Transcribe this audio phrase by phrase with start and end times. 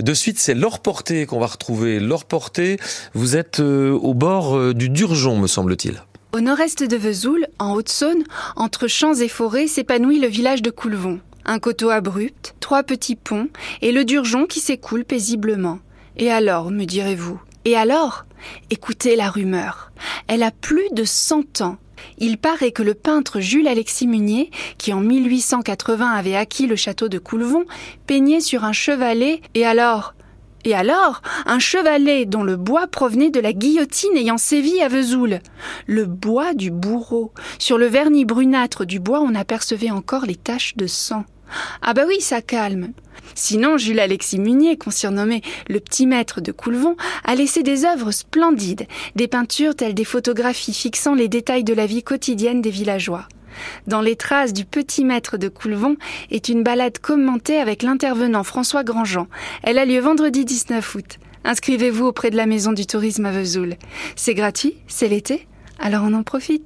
[0.00, 2.00] De suite, c'est Laure Porté qu'on va retrouver.
[2.00, 2.78] Laure Porté,
[3.12, 6.02] vous êtes euh, au bord euh, du Durgeon, me semble-t-il.
[6.32, 8.24] Au nord-est de Vesoul, en Haute-Saône,
[8.56, 11.20] entre champs et forêts, s'épanouit le village de Coulevon.
[11.44, 13.48] Un coteau abrupt, trois petits ponts
[13.82, 15.80] et le Durgeon qui s'écoule paisiblement.
[16.16, 17.38] Et alors, me direz-vous?
[17.66, 18.24] Et alors?
[18.70, 19.92] Écoutez la rumeur.
[20.28, 21.76] Elle a plus de 100 ans.
[22.18, 27.08] Il paraît que le peintre Jules Alexis Munier, qui en 1880 avait acquis le château
[27.08, 27.64] de Coulevon,
[28.06, 30.14] peignait sur un chevalet, et alors
[30.64, 35.40] et alors, un chevalet dont le bois provenait de la guillotine ayant sévi à Vesoul.
[35.86, 37.32] Le bois du bourreau.
[37.58, 41.24] Sur le vernis brunâtre du bois, on apercevait encore les taches de sang.
[41.82, 42.92] Ah bah oui, ça calme.
[43.34, 48.10] Sinon, Jules Alexis Munier, qu'on surnommait le petit maître de Coulevon, a laissé des œuvres
[48.10, 48.86] splendides,
[49.16, 53.26] des peintures telles des photographies fixant les détails de la vie quotidienne des villageois.
[53.86, 55.96] Dans les traces du petit maître de Coulevon
[56.30, 59.26] est une balade commentée avec l'intervenant François Grandjean.
[59.62, 61.18] Elle a lieu vendredi 19 août.
[61.44, 63.76] Inscrivez-vous auprès de la Maison du Tourisme à Vesoul.
[64.14, 65.46] C'est gratuit, c'est l'été,
[65.78, 66.58] alors on en profite.